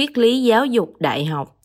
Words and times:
triết 0.00 0.18
lý 0.18 0.42
giáo 0.42 0.66
dục 0.66 0.92
đại 0.98 1.24
học. 1.24 1.56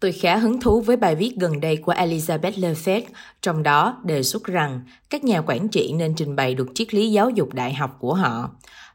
Tôi 0.00 0.12
khá 0.12 0.36
hứng 0.36 0.60
thú 0.60 0.80
với 0.80 0.96
bài 0.96 1.14
viết 1.14 1.36
gần 1.36 1.60
đây 1.60 1.76
của 1.76 1.92
Elizabeth 1.92 2.52
Lefebvre, 2.52 3.02
trong 3.42 3.62
đó 3.62 4.00
đề 4.04 4.22
xuất 4.22 4.44
rằng 4.44 4.80
các 5.10 5.24
nhà 5.24 5.42
quản 5.46 5.68
trị 5.68 5.92
nên 5.92 6.14
trình 6.14 6.36
bày 6.36 6.54
được 6.54 6.68
triết 6.74 6.94
lý 6.94 7.12
giáo 7.12 7.30
dục 7.30 7.54
đại 7.54 7.74
học 7.74 7.96
của 8.00 8.14
họ. 8.14 8.50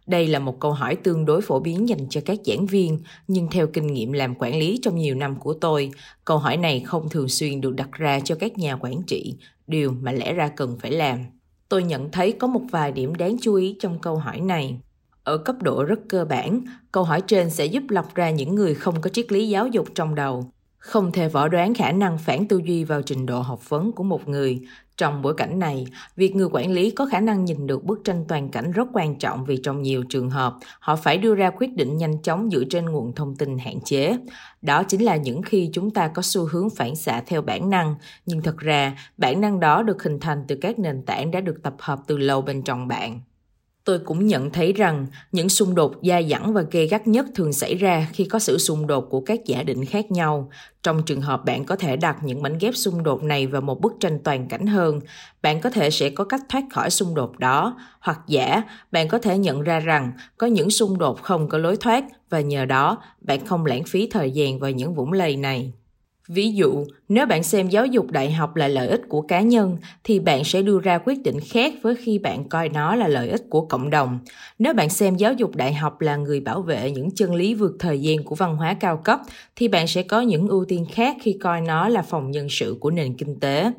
Đây 0.06 0.28
là 0.28 0.40
một 0.40 0.60
câu 0.60 0.72
hỏi 0.72 0.96
tương 0.96 1.26
đối 1.26 1.42
phổ 1.42 1.60
biến 1.60 1.90
dành 1.90 2.10
cho 2.10 2.22
các 2.26 2.40
giảng 2.46 2.66
viên, 2.66 3.00
nhưng 3.28 3.48
theo 3.52 3.68
kinh 3.68 3.88
nghiệm 3.88 4.12
làm 4.12 4.36
quản 4.36 4.60
lý 4.60 4.80
trong 4.82 4.96
nhiều 4.96 5.16
năm 5.16 5.36
của 5.40 5.54
tôi, 5.54 5.92
câu 6.26 6.38
hỏi 6.38 6.58
này 6.58 6.80
không 6.80 7.10
thường 7.10 7.30
xuyên 7.30 7.62
được 7.62 7.76
đặt 7.76 7.92
ra 7.92 8.20
cho 8.20 8.36
các 8.36 8.58
nhà 8.58 8.76
quản 8.76 9.02
trị, 9.08 9.36
điều 9.68 9.92
mà 10.02 10.12
lẽ 10.12 10.34
ra 10.34 10.48
cần 10.48 10.78
phải 10.82 10.92
làm. 10.92 11.20
Tôi 11.70 11.84
nhận 11.84 12.12
thấy 12.12 12.32
có 12.32 12.48
một 12.48 12.62
vài 12.72 12.92
điểm 12.92 13.16
đáng 13.16 13.38
chú 13.42 13.54
ý 13.56 13.76
trong 13.80 14.00
câu 14.00 14.16
hỏi 14.16 14.40
này. 14.40 14.80
Ở 15.28 15.38
cấp 15.38 15.56
độ 15.62 15.84
rất 15.84 16.00
cơ 16.10 16.26
bản, 16.26 16.62
câu 16.92 17.04
hỏi 17.04 17.22
trên 17.22 17.50
sẽ 17.50 17.66
giúp 17.66 17.84
lọc 17.90 18.16
ra 18.16 18.30
những 18.30 18.56
người 18.56 18.76
không 18.76 19.02
có 19.02 19.10
triết 19.10 19.32
lý 19.32 19.50
giáo 19.50 19.68
dục 19.68 19.88
trong 19.96 20.16
đầu. 20.16 20.52
Không 20.78 21.12
thể 21.12 21.30
võ 21.30 21.48
đoán 21.48 21.74
khả 21.74 21.92
năng 21.92 22.18
phản 22.18 22.48
tư 22.48 22.62
duy 22.66 22.84
vào 22.84 23.02
trình 23.02 23.26
độ 23.26 23.42
học 23.42 23.70
vấn 23.70 23.92
của 23.92 24.04
một 24.04 24.28
người. 24.28 24.60
Trong 24.98 25.22
bối 25.22 25.34
cảnh 25.34 25.60
này, 25.60 25.88
việc 26.16 26.36
người 26.36 26.48
quản 26.52 26.72
lý 26.72 26.92
có 26.92 27.06
khả 27.06 27.20
năng 27.20 27.46
nhìn 27.46 27.68
được 27.68 27.84
bức 27.84 28.00
tranh 28.04 28.26
toàn 28.28 28.50
cảnh 28.50 28.72
rất 28.72 28.88
quan 28.94 29.16
trọng 29.16 29.46
vì 29.46 29.58
trong 29.58 29.82
nhiều 29.82 30.04
trường 30.10 30.30
hợp, 30.30 30.56
họ 30.80 30.96
phải 30.96 31.18
đưa 31.18 31.36
ra 31.36 31.50
quyết 31.50 31.76
định 31.76 31.98
nhanh 31.98 32.22
chóng 32.22 32.50
dựa 32.52 32.64
trên 32.70 32.86
nguồn 32.86 33.16
thông 33.16 33.36
tin 33.36 33.58
hạn 33.58 33.80
chế. 33.86 34.18
Đó 34.62 34.84
chính 34.84 35.02
là 35.02 35.16
những 35.16 35.42
khi 35.42 35.70
chúng 35.74 35.92
ta 35.92 36.08
có 36.08 36.22
xu 36.22 36.46
hướng 36.46 36.70
phản 36.70 36.96
xạ 36.96 37.24
theo 37.26 37.42
bản 37.42 37.70
năng, 37.70 37.96
nhưng 38.26 38.42
thật 38.42 38.58
ra 38.58 38.98
bản 39.18 39.42
năng 39.42 39.60
đó 39.60 39.84
được 39.84 40.04
hình 40.04 40.20
thành 40.20 40.44
từ 40.48 40.56
các 40.56 40.80
nền 40.80 41.02
tảng 41.06 41.32
đã 41.32 41.42
được 41.42 41.64
tập 41.64 41.76
hợp 41.80 42.00
từ 42.08 42.18
lâu 42.18 42.42
bên 42.42 42.62
trong 42.62 42.88
bạn. 42.88 43.20
Tôi 43.88 44.00
cũng 44.00 44.28
nhận 44.28 44.50
thấy 44.50 44.74
rằng 44.74 45.08
những 45.32 45.50
xung 45.50 45.76
đột 45.76 45.94
dai 46.04 46.28
dẳng 46.30 46.54
và 46.54 46.62
gây 46.72 46.88
gắt 46.88 47.08
nhất 47.08 47.26
thường 47.36 47.54
xảy 47.54 47.76
ra 47.76 48.08
khi 48.14 48.26
có 48.26 48.40
sự 48.40 48.58
xung 48.58 48.88
đột 48.88 49.08
của 49.10 49.22
các 49.22 49.46
giả 49.46 49.64
định 49.64 49.86
khác 49.86 50.12
nhau. 50.12 50.50
Trong 50.84 51.04
trường 51.04 51.22
hợp 51.22 51.46
bạn 51.46 51.66
có 51.66 51.76
thể 51.76 51.96
đặt 51.98 52.18
những 52.24 52.42
mảnh 52.42 52.58
ghép 52.58 52.76
xung 52.76 53.04
đột 53.04 53.24
này 53.24 53.48
vào 53.48 53.62
một 53.62 53.82
bức 53.82 53.94
tranh 54.00 54.20
toàn 54.24 54.48
cảnh 54.48 54.68
hơn, 54.68 55.00
bạn 55.42 55.62
có 55.62 55.70
thể 55.70 55.90
sẽ 55.90 56.10
có 56.10 56.24
cách 56.24 56.42
thoát 56.50 56.64
khỏi 56.72 56.90
xung 56.90 57.16
đột 57.16 57.40
đó, 57.40 57.78
hoặc 58.00 58.20
giả 58.28 58.62
bạn 58.92 59.08
có 59.08 59.20
thể 59.20 59.38
nhận 59.38 59.62
ra 59.62 59.80
rằng 59.80 60.12
có 60.38 60.48
những 60.48 60.70
xung 60.70 60.98
đột 60.98 61.22
không 61.24 61.50
có 61.50 61.58
lối 61.58 61.78
thoát 61.78 62.04
và 62.30 62.40
nhờ 62.40 62.66
đó 62.66 62.98
bạn 63.22 63.46
không 63.46 63.66
lãng 63.66 63.84
phí 63.84 64.08
thời 64.12 64.32
gian 64.32 64.60
vào 64.60 64.72
những 64.72 64.96
vũng 64.96 65.14
lầy 65.14 65.38
này. 65.38 65.74
Ví 66.28 66.52
dụ, 66.52 66.86
nếu 67.10 67.26
bạn 67.26 67.44
xem 67.44 67.70
giáo 67.70 67.86
dục 67.86 68.12
đại 68.12 68.32
học 68.32 68.56
là 68.56 68.68
lợi 68.68 68.88
ích 68.88 69.02
của 69.10 69.22
cá 69.22 69.42
nhân 69.42 69.78
thì 70.04 70.20
bạn 70.20 70.44
sẽ 70.44 70.62
đưa 70.62 70.80
ra 70.80 70.98
quyết 70.98 71.24
định 71.24 71.40
khác 71.40 71.74
với 71.82 71.96
khi 71.96 72.20
bạn 72.20 72.50
coi 72.50 72.70
nó 72.70 72.96
là 72.96 73.08
lợi 73.08 73.30
ích 73.30 73.42
của 73.50 73.62
cộng 73.62 73.90
đồng. 73.90 74.20
Nếu 74.60 74.74
bạn 74.74 74.90
xem 74.90 75.16
giáo 75.16 75.34
dục 75.34 75.56
đại 75.56 75.74
học 75.74 76.02
là 76.02 76.16
người 76.16 76.40
bảo 76.40 76.62
vệ 76.62 76.92
những 76.92 77.12
chân 77.12 77.36
lý 77.36 77.54
vượt 77.54 77.76
thời 77.80 78.02
gian 78.02 78.24
của 78.24 78.36
văn 78.36 78.58
hóa 78.58 78.74
cao 78.74 78.98
cấp 78.98 79.20
thì 79.56 79.68
bạn 79.68 79.88
sẽ 79.88 80.04
có 80.04 80.22
những 80.22 80.48
ưu 80.48 80.66
tiên 80.66 80.86
khác 80.92 81.18
khi 81.22 81.38
coi 81.42 81.62
nó 81.62 81.88
là 81.90 82.02
phòng 82.02 82.32
nhân 82.32 82.48
sự 82.50 82.78
của 82.80 82.92
nền 82.92 83.14
kinh 83.14 83.40
tế. 83.40 83.72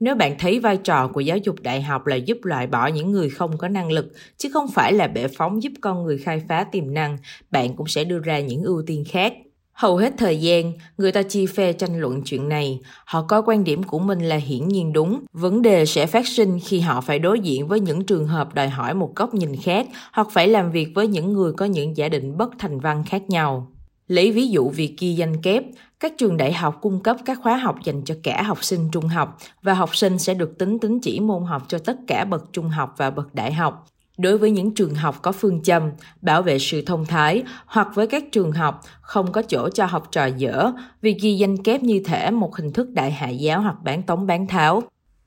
Nếu 0.00 0.14
bạn 0.14 0.38
thấy 0.38 0.58
vai 0.58 0.76
trò 0.76 1.08
của 1.08 1.20
giáo 1.20 1.36
dục 1.36 1.56
đại 1.62 1.82
học 1.82 2.06
là 2.06 2.16
giúp 2.16 2.38
loại 2.42 2.66
bỏ 2.66 2.86
những 2.86 3.12
người 3.12 3.30
không 3.30 3.58
có 3.58 3.68
năng 3.68 3.92
lực, 3.92 4.12
chứ 4.36 4.48
không 4.52 4.68
phải 4.68 4.92
là 4.92 5.08
bệ 5.08 5.28
phóng 5.28 5.62
giúp 5.62 5.72
con 5.80 6.02
người 6.02 6.18
khai 6.18 6.42
phá 6.48 6.64
tiềm 6.64 6.94
năng, 6.94 7.18
bạn 7.50 7.76
cũng 7.76 7.86
sẽ 7.86 8.04
đưa 8.04 8.18
ra 8.18 8.40
những 8.40 8.62
ưu 8.62 8.82
tiên 8.86 9.04
khác. 9.08 9.32
Hầu 9.80 9.96
hết 9.96 10.14
thời 10.18 10.40
gian, 10.40 10.72
người 10.98 11.12
ta 11.12 11.22
chi 11.22 11.46
phe 11.46 11.72
tranh 11.72 12.00
luận 12.00 12.22
chuyện 12.22 12.48
này. 12.48 12.80
Họ 13.04 13.22
coi 13.22 13.42
quan 13.46 13.64
điểm 13.64 13.82
của 13.82 13.98
mình 13.98 14.20
là 14.20 14.36
hiển 14.36 14.68
nhiên 14.68 14.92
đúng. 14.92 15.20
Vấn 15.32 15.62
đề 15.62 15.86
sẽ 15.86 16.06
phát 16.06 16.28
sinh 16.28 16.58
khi 16.64 16.80
họ 16.80 17.00
phải 17.00 17.18
đối 17.18 17.40
diện 17.40 17.68
với 17.68 17.80
những 17.80 18.04
trường 18.04 18.26
hợp 18.26 18.54
đòi 18.54 18.68
hỏi 18.68 18.94
một 18.94 19.16
góc 19.16 19.34
nhìn 19.34 19.56
khác 19.56 19.86
hoặc 20.12 20.28
phải 20.32 20.48
làm 20.48 20.72
việc 20.72 20.88
với 20.94 21.06
những 21.06 21.32
người 21.32 21.52
có 21.52 21.64
những 21.64 21.96
giả 21.96 22.08
định 22.08 22.36
bất 22.36 22.50
thành 22.58 22.80
văn 22.80 23.04
khác 23.06 23.30
nhau. 23.30 23.66
Lấy 24.08 24.32
ví 24.32 24.48
dụ 24.48 24.68
việc 24.68 24.94
ghi 24.98 25.14
danh 25.14 25.42
kép, 25.42 25.64
các 26.00 26.12
trường 26.18 26.36
đại 26.36 26.52
học 26.52 26.78
cung 26.80 27.02
cấp 27.02 27.16
các 27.24 27.38
khóa 27.42 27.56
học 27.56 27.76
dành 27.84 28.02
cho 28.04 28.14
cả 28.22 28.42
học 28.42 28.64
sinh 28.64 28.88
trung 28.92 29.08
học 29.08 29.38
và 29.62 29.74
học 29.74 29.96
sinh 29.96 30.18
sẽ 30.18 30.34
được 30.34 30.58
tính 30.58 30.78
tính 30.78 31.00
chỉ 31.00 31.20
môn 31.20 31.44
học 31.44 31.62
cho 31.68 31.78
tất 31.78 31.96
cả 32.06 32.24
bậc 32.24 32.52
trung 32.52 32.68
học 32.68 32.94
và 32.96 33.10
bậc 33.10 33.34
đại 33.34 33.52
học 33.52 33.86
đối 34.20 34.38
với 34.38 34.50
những 34.50 34.74
trường 34.74 34.94
học 34.94 35.22
có 35.22 35.32
phương 35.32 35.62
châm 35.62 35.82
bảo 36.22 36.42
vệ 36.42 36.58
sự 36.58 36.82
thông 36.82 37.06
thái 37.06 37.42
hoặc 37.66 37.88
với 37.94 38.06
các 38.06 38.24
trường 38.32 38.52
học 38.52 38.80
không 39.00 39.32
có 39.32 39.42
chỗ 39.42 39.68
cho 39.68 39.86
học 39.86 40.08
trò 40.12 40.26
dở 40.26 40.72
vì 41.02 41.16
ghi 41.22 41.34
danh 41.34 41.62
kép 41.62 41.82
như 41.82 42.00
thể 42.04 42.30
một 42.30 42.56
hình 42.56 42.72
thức 42.72 42.90
đại 42.90 43.10
hạ 43.10 43.28
giáo 43.28 43.60
hoặc 43.60 43.76
bán 43.84 44.02
tống 44.02 44.26
bán 44.26 44.46
tháo. 44.46 44.82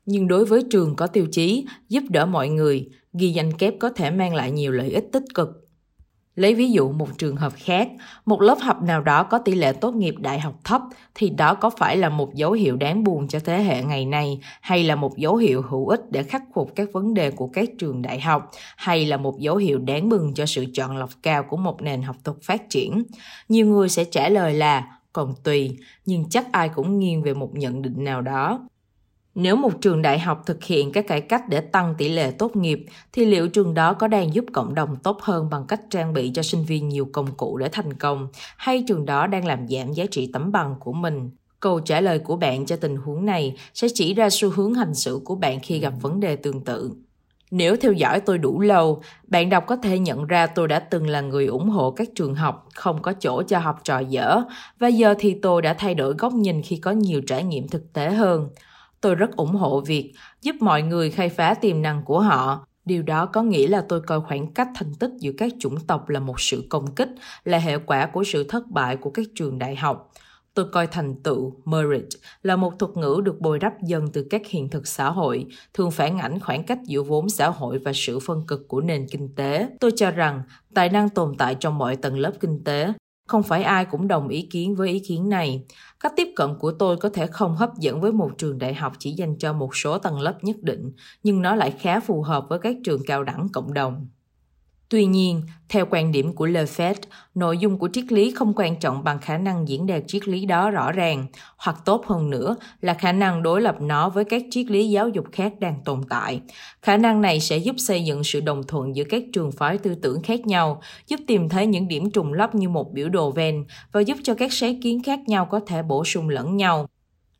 Nhưng 0.06 0.28
đối 0.28 0.46
với 0.46 0.64
trường 0.72 0.96
có 0.96 1.08
tiêu 1.08 1.28
chí 1.32 1.66
giúp 1.90 2.04
đỡ 2.10 2.26
mọi 2.26 2.50
người, 2.50 2.90
ghi 3.14 3.30
danh 3.30 3.54
kép 3.54 3.74
có 3.80 3.90
thể 3.90 4.12
mang 4.12 4.36
lại 4.36 4.52
nhiều 4.52 4.72
lợi 4.72 4.90
ích 4.90 5.06
tích 5.12 5.24
cực 5.34 5.63
Lấy 6.36 6.56
ví 6.56 6.72
dụ 6.72 6.92
một 6.92 7.18
trường 7.18 7.36
hợp 7.36 7.54
khác, 7.56 7.90
một 8.26 8.42
lớp 8.42 8.58
học 8.62 8.82
nào 8.82 9.02
đó 9.02 9.24
có 9.24 9.38
tỷ 9.38 9.56
lệ 9.56 9.74
tốt 9.74 9.96
nghiệp 9.96 10.16
đại 10.18 10.40
học 10.40 10.54
thấp 10.64 10.82
thì 11.16 11.30
đó 11.30 11.54
có 11.54 11.70
phải 11.70 11.98
là 11.98 12.10
một 12.10 12.36
dấu 12.36 12.52
hiệu 12.52 12.76
đáng 12.76 13.04
buồn 13.04 13.28
cho 13.28 13.40
thế 13.40 13.64
hệ 13.64 13.84
ngày 13.84 14.06
nay 14.06 14.40
hay 14.62 14.84
là 14.84 14.96
một 14.96 15.18
dấu 15.18 15.36
hiệu 15.36 15.62
hữu 15.62 15.88
ích 15.88 16.12
để 16.12 16.24
khắc 16.24 16.44
phục 16.54 16.76
các 16.76 16.90
vấn 16.94 17.14
đề 17.14 17.32
của 17.32 17.48
các 17.48 17.70
trường 17.80 18.02
đại 18.02 18.20
học 18.20 18.52
hay 18.78 19.06
là 19.06 19.18
một 19.18 19.40
dấu 19.40 19.56
hiệu 19.56 19.80
đáng 19.80 20.10
mừng 20.10 20.34
cho 20.34 20.46
sự 20.46 20.66
chọn 20.74 20.98
lọc 20.98 21.10
cao 21.24 21.44
của 21.44 21.58
một 21.58 21.82
nền 21.82 22.02
học 22.02 22.16
thuật 22.24 22.38
phát 22.44 22.70
triển? 22.70 23.04
Nhiều 23.50 23.68
người 23.68 23.90
sẽ 23.90 24.04
trả 24.04 24.30
lời 24.30 24.54
là 24.54 25.00
còn 25.14 25.34
tùy, 25.44 25.78
nhưng 26.06 26.30
chắc 26.30 26.52
ai 26.52 26.70
cũng 26.70 27.00
nghiêng 27.00 27.24
về 27.24 27.34
một 27.34 27.50
nhận 27.56 27.82
định 27.82 28.04
nào 28.04 28.22
đó. 28.22 28.68
Nếu 29.36 29.56
một 29.56 29.72
trường 29.82 30.02
đại 30.02 30.20
học 30.20 30.44
thực 30.46 30.64
hiện 30.64 30.92
các 30.92 31.08
cải 31.08 31.22
cách 31.22 31.44
để 31.50 31.62
tăng 31.62 31.96
tỷ 31.98 32.10
lệ 32.10 32.32
tốt 32.32 32.56
nghiệp, 32.56 32.86
thì 33.14 33.26
liệu 33.26 33.48
trường 33.48 33.74
đó 33.74 33.94
có 33.94 34.08
đang 34.08 34.34
giúp 34.34 34.46
cộng 34.54 34.76
đồng 34.76 34.96
tốt 34.96 35.22
hơn 35.22 35.50
bằng 35.50 35.66
cách 35.68 35.82
trang 35.90 36.14
bị 36.14 36.32
cho 36.34 36.42
sinh 36.44 36.64
viên 36.64 36.90
nhiều 36.90 37.10
công 37.12 37.32
cụ 37.38 37.58
để 37.58 37.70
thành 37.72 37.94
công, 37.94 38.28
hay 38.58 38.84
trường 38.88 39.06
đó 39.06 39.28
đang 39.28 39.46
làm 39.46 39.68
giảm 39.68 39.94
giá 39.94 40.06
trị 40.12 40.30
tấm 40.34 40.52
bằng 40.52 40.76
của 40.80 40.94
mình? 40.94 41.32
Câu 41.60 41.80
trả 41.80 42.02
lời 42.02 42.20
của 42.20 42.36
bạn 42.36 42.66
cho 42.66 42.76
tình 42.76 42.98
huống 42.98 43.26
này 43.26 43.56
sẽ 43.74 43.88
chỉ 43.94 44.14
ra 44.14 44.30
xu 44.30 44.50
hướng 44.50 44.74
hành 44.74 44.94
xử 44.94 45.22
của 45.26 45.36
bạn 45.36 45.60
khi 45.60 45.80
gặp 45.80 45.94
vấn 46.02 46.20
đề 46.20 46.36
tương 46.36 46.62
tự. 46.62 46.92
Nếu 47.52 47.76
theo 47.76 47.92
dõi 47.92 48.20
tôi 48.20 48.38
đủ 48.38 48.60
lâu, 48.60 49.02
bạn 49.28 49.50
đọc 49.50 49.64
có 49.68 49.76
thể 49.76 50.00
nhận 50.00 50.28
ra 50.28 50.48
tôi 50.48 50.68
đã 50.68 50.80
từng 50.80 51.08
là 51.08 51.22
người 51.22 51.46
ủng 51.46 51.70
hộ 51.70 51.92
các 51.92 52.10
trường 52.16 52.36
học 52.36 52.68
không 52.74 53.02
có 53.02 53.14
chỗ 53.14 53.44
cho 53.44 53.60
học 53.60 53.80
trò 53.84 54.00
dở, 54.00 54.42
và 54.80 54.88
giờ 54.88 55.16
thì 55.20 55.36
tôi 55.42 55.62
đã 55.62 55.74
thay 55.74 55.96
đổi 55.96 56.14
góc 56.14 56.34
nhìn 56.34 56.62
khi 56.62 56.78
có 56.78 56.92
nhiều 56.92 57.22
trải 57.28 57.44
nghiệm 57.44 57.68
thực 57.68 57.94
tế 57.94 58.10
hơn. 58.10 58.50
Tôi 59.04 59.16
rất 59.16 59.36
ủng 59.36 59.56
hộ 59.56 59.82
việc 59.82 60.14
giúp 60.42 60.56
mọi 60.60 60.82
người 60.82 61.12
khai 61.12 61.30
phá 61.30 61.54
tiềm 61.54 61.82
năng 61.82 62.04
của 62.06 62.20
họ. 62.20 62.68
Điều 62.86 63.04
đó 63.04 63.26
có 63.26 63.42
nghĩa 63.42 63.68
là 63.68 63.86
tôi 63.90 64.02
coi 64.02 64.22
khoảng 64.22 64.54
cách 64.54 64.68
thành 64.76 64.94
tích 65.00 65.12
giữa 65.20 65.32
các 65.38 65.52
chủng 65.60 65.80
tộc 65.80 66.10
là 66.10 66.20
một 66.20 66.42
sự 66.42 66.68
công 66.70 66.96
kích, 66.96 67.10
là 67.44 67.58
hệ 67.58 67.78
quả 67.78 68.06
của 68.06 68.24
sự 68.24 68.44
thất 68.44 68.68
bại 68.68 68.96
của 68.96 69.10
các 69.10 69.26
trường 69.36 69.60
đại 69.60 69.76
học. 69.76 70.12
Tôi 70.54 70.66
coi 70.72 70.88
thành 70.88 71.16
tựu, 71.24 71.54
merit, 71.66 72.04
là 72.44 72.56
một 72.56 72.80
thuật 72.80 72.98
ngữ 72.98 73.22
được 73.24 73.40
bồi 73.40 73.60
đắp 73.60 73.74
dần 73.82 74.08
từ 74.14 74.28
các 74.30 74.42
hiện 74.48 74.70
thực 74.70 74.88
xã 74.88 75.10
hội, 75.10 75.46
thường 75.74 75.92
phản 75.92 76.20
ảnh 76.20 76.40
khoảng 76.40 76.64
cách 76.64 76.80
giữa 76.84 77.04
vốn 77.04 77.30
xã 77.30 77.50
hội 77.50 77.78
và 77.78 77.92
sự 77.96 78.20
phân 78.20 78.48
cực 78.48 78.68
của 78.68 78.82
nền 78.82 79.08
kinh 79.12 79.36
tế. 79.36 79.70
Tôi 79.80 79.92
cho 79.96 80.12
rằng 80.12 80.42
tài 80.74 80.90
năng 80.90 81.10
tồn 81.10 81.36
tại 81.38 81.56
trong 81.60 81.78
mọi 81.78 81.96
tầng 81.96 82.20
lớp 82.20 82.32
kinh 82.40 82.64
tế, 82.64 82.94
không 83.28 83.44
phải 83.44 83.64
ai 83.64 83.86
cũng 83.86 84.08
đồng 84.08 84.28
ý 84.28 84.48
kiến 84.52 84.76
với 84.76 84.90
ý 84.90 85.00
kiến 85.00 85.30
này. 85.30 85.66
Cách 86.00 86.14
tiếp 86.16 86.28
cận 86.36 86.50
của 86.60 86.72
tôi 86.72 86.98
có 86.98 87.10
thể 87.10 87.28
không 87.28 87.56
hấp 87.56 87.70
dẫn 87.80 88.02
với 88.02 88.12
một 88.12 88.32
trường 88.38 88.58
đại 88.58 88.74
học 88.74 88.94
chỉ 89.00 89.12
dành 89.12 89.38
cho 89.38 89.54
một 89.54 89.76
số 89.76 89.98
tầng 89.98 90.20
lớp 90.20 90.38
nhất 90.42 90.56
định, 90.62 90.92
nhưng 91.24 91.42
nó 91.42 91.56
lại 91.56 91.72
khá 91.72 92.00
phù 92.00 92.22
hợp 92.22 92.46
với 92.50 92.60
các 92.60 92.76
trường 92.84 93.02
cao 93.08 93.24
đẳng 93.24 93.48
cộng 93.54 93.74
đồng. 93.74 94.08
Tuy 94.94 95.06
nhiên, 95.06 95.42
theo 95.70 95.86
quan 95.90 96.12
điểm 96.12 96.34
của 96.34 96.48
Lefebvre, 96.48 96.94
nội 97.36 97.58
dung 97.58 97.78
của 97.78 97.90
triết 97.94 98.12
lý 98.12 98.32
không 98.32 98.54
quan 98.56 98.76
trọng 98.76 99.04
bằng 99.04 99.20
khả 99.20 99.38
năng 99.38 99.68
diễn 99.68 99.88
đạt 99.88 100.04
triết 100.08 100.28
lý 100.28 100.46
đó 100.46 100.70
rõ 100.70 100.92
ràng, 100.92 101.26
hoặc 101.58 101.76
tốt 101.86 102.06
hơn 102.08 102.30
nữa 102.30 102.56
là 102.82 102.94
khả 102.94 103.12
năng 103.12 103.44
đối 103.44 103.62
lập 103.62 103.76
nó 103.82 104.10
với 104.10 104.26
các 104.26 104.44
triết 104.52 104.66
lý 104.66 104.90
giáo 104.90 105.10
dục 105.10 105.26
khác 105.32 105.54
đang 105.60 105.76
tồn 105.86 106.02
tại. 106.10 106.42
Khả 106.82 106.98
năng 106.98 107.22
này 107.22 107.40
sẽ 107.40 107.58
giúp 107.58 107.76
xây 107.78 108.04
dựng 108.04 108.24
sự 108.24 108.42
đồng 108.42 108.64
thuận 108.68 108.96
giữa 108.96 109.04
các 109.04 109.24
trường 109.34 109.52
phái 109.52 109.78
tư 109.78 109.96
tưởng 109.96 110.22
khác 110.22 110.48
nhau, 110.48 110.82
giúp 111.08 111.20
tìm 111.28 111.50
thấy 111.50 111.66
những 111.66 111.88
điểm 111.88 112.12
trùng 112.12 112.34
lắp 112.34 112.56
như 112.56 112.70
một 112.70 112.94
biểu 112.94 113.10
đồ 113.10 113.32
ven 113.32 113.66
và 113.92 114.02
giúp 114.02 114.18
cho 114.24 114.34
các 114.34 114.54
sáng 114.54 114.82
kiến 114.82 115.04
khác 115.04 115.20
nhau 115.28 115.46
có 115.46 115.60
thể 115.68 115.84
bổ 115.84 116.06
sung 116.06 116.30
lẫn 116.30 116.58
nhau. 116.58 116.90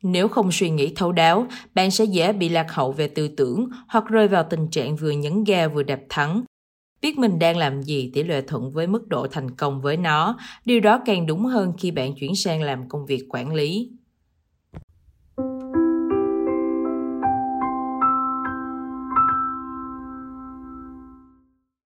Nếu 0.02 0.28
không 0.28 0.52
suy 0.52 0.70
nghĩ 0.70 0.92
thấu 0.96 1.12
đáo, 1.12 1.46
bạn 1.74 1.90
sẽ 1.90 2.04
dễ 2.04 2.32
bị 2.32 2.48
lạc 2.48 2.72
hậu 2.72 2.92
về 2.92 3.08
tư 3.08 3.28
tưởng 3.28 3.68
hoặc 3.88 4.04
rơi 4.06 4.28
vào 4.28 4.44
tình 4.50 4.68
trạng 4.68 4.96
vừa 4.96 5.10
nhấn 5.10 5.44
ga 5.44 5.68
vừa 5.68 5.82
đạp 5.82 6.00
thắng, 6.08 6.44
biết 7.04 7.18
mình 7.18 7.38
đang 7.38 7.56
làm 7.56 7.82
gì 7.82 8.10
tỷ 8.14 8.22
lệ 8.22 8.42
thuận 8.42 8.72
với 8.72 8.86
mức 8.86 9.08
độ 9.08 9.26
thành 9.26 9.50
công 9.50 9.80
với 9.82 9.96
nó. 9.96 10.38
Điều 10.64 10.80
đó 10.80 11.00
càng 11.06 11.26
đúng 11.26 11.44
hơn 11.44 11.72
khi 11.78 11.90
bạn 11.90 12.14
chuyển 12.14 12.34
sang 12.34 12.62
làm 12.62 12.88
công 12.88 13.06
việc 13.06 13.26
quản 13.28 13.54
lý. 13.54 13.90